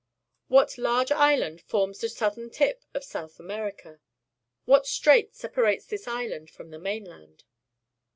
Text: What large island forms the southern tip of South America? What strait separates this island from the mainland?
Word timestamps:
What 0.47 0.79
large 0.79 1.11
island 1.11 1.61
forms 1.61 1.99
the 1.99 2.09
southern 2.09 2.49
tip 2.49 2.85
of 2.95 3.03
South 3.03 3.39
America? 3.39 3.99
What 4.65 4.87
strait 4.87 5.35
separates 5.35 5.85
this 5.85 6.07
island 6.07 6.49
from 6.49 6.71
the 6.71 6.79
mainland? 6.79 7.43